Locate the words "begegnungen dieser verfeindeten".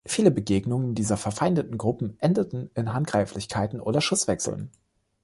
0.31-1.77